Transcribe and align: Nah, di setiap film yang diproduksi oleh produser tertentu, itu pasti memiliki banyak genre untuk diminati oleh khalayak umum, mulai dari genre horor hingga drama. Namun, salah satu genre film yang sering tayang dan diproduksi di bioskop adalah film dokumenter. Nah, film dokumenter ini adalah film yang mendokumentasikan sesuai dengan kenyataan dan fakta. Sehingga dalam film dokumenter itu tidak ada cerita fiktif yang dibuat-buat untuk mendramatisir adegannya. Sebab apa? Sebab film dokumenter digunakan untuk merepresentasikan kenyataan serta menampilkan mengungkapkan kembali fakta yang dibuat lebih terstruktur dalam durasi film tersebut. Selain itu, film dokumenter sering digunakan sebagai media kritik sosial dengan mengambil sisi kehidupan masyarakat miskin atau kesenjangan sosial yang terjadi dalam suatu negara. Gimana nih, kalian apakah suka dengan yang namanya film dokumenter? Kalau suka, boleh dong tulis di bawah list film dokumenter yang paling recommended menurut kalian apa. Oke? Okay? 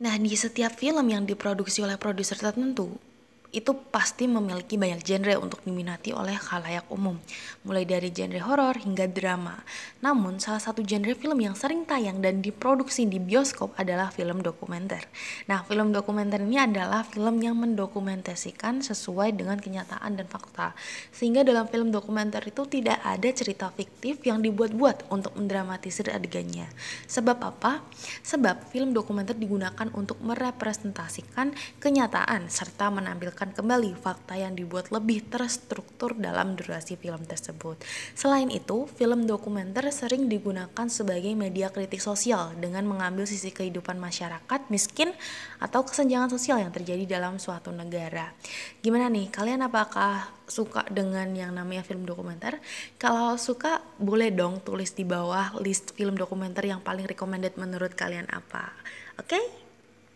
Nah, 0.00 0.16
di 0.16 0.32
setiap 0.32 0.80
film 0.80 1.12
yang 1.12 1.28
diproduksi 1.28 1.84
oleh 1.84 2.00
produser 2.00 2.40
tertentu, 2.40 2.96
itu 3.50 3.74
pasti 3.90 4.30
memiliki 4.30 4.78
banyak 4.78 5.02
genre 5.02 5.34
untuk 5.42 5.60
diminati 5.66 6.14
oleh 6.14 6.38
khalayak 6.38 6.86
umum, 6.86 7.18
mulai 7.66 7.82
dari 7.82 8.14
genre 8.14 8.38
horor 8.38 8.78
hingga 8.78 9.10
drama. 9.10 9.58
Namun, 10.00 10.38
salah 10.38 10.62
satu 10.62 10.86
genre 10.86 11.10
film 11.18 11.42
yang 11.42 11.58
sering 11.58 11.82
tayang 11.82 12.22
dan 12.22 12.38
diproduksi 12.38 13.10
di 13.10 13.18
bioskop 13.18 13.74
adalah 13.74 14.14
film 14.14 14.38
dokumenter. 14.38 15.02
Nah, 15.50 15.66
film 15.66 15.90
dokumenter 15.90 16.38
ini 16.46 16.62
adalah 16.62 17.02
film 17.02 17.42
yang 17.42 17.58
mendokumentasikan 17.58 18.86
sesuai 18.86 19.34
dengan 19.34 19.58
kenyataan 19.58 20.14
dan 20.14 20.30
fakta. 20.30 20.72
Sehingga 21.10 21.42
dalam 21.42 21.66
film 21.66 21.90
dokumenter 21.90 22.46
itu 22.46 22.62
tidak 22.70 23.02
ada 23.02 23.28
cerita 23.34 23.74
fiktif 23.74 24.22
yang 24.22 24.38
dibuat-buat 24.40 25.10
untuk 25.10 25.34
mendramatisir 25.34 26.06
adegannya. 26.14 26.70
Sebab 27.10 27.38
apa? 27.42 27.82
Sebab 28.22 28.70
film 28.70 28.94
dokumenter 28.94 29.34
digunakan 29.34 29.90
untuk 29.92 30.22
merepresentasikan 30.22 31.50
kenyataan 31.82 32.46
serta 32.46 32.92
menampilkan 32.94 33.39
mengungkapkan 33.40 33.56
kembali 33.56 33.96
fakta 33.96 34.36
yang 34.36 34.52
dibuat 34.52 34.92
lebih 34.92 35.24
terstruktur 35.32 36.12
dalam 36.12 36.60
durasi 36.60 37.00
film 37.00 37.24
tersebut. 37.24 37.80
Selain 38.12 38.52
itu, 38.52 38.84
film 39.00 39.24
dokumenter 39.24 39.88
sering 39.88 40.28
digunakan 40.28 40.86
sebagai 40.92 41.32
media 41.32 41.72
kritik 41.72 42.04
sosial 42.04 42.52
dengan 42.60 42.84
mengambil 42.84 43.24
sisi 43.24 43.48
kehidupan 43.48 43.96
masyarakat 43.96 44.68
miskin 44.68 45.16
atau 45.56 45.80
kesenjangan 45.88 46.28
sosial 46.28 46.60
yang 46.60 46.68
terjadi 46.68 47.16
dalam 47.16 47.40
suatu 47.40 47.72
negara. 47.72 48.28
Gimana 48.84 49.08
nih, 49.08 49.32
kalian 49.32 49.64
apakah 49.64 50.28
suka 50.44 50.84
dengan 50.92 51.32
yang 51.32 51.56
namanya 51.56 51.80
film 51.80 52.04
dokumenter? 52.04 52.60
Kalau 53.00 53.40
suka, 53.40 53.80
boleh 53.96 54.28
dong 54.36 54.60
tulis 54.60 54.92
di 54.92 55.08
bawah 55.08 55.56
list 55.64 55.96
film 55.96 56.12
dokumenter 56.12 56.68
yang 56.68 56.84
paling 56.84 57.08
recommended 57.08 57.56
menurut 57.56 57.96
kalian 57.96 58.28
apa. 58.28 58.68
Oke? 59.16 59.40
Okay? 59.40 59.69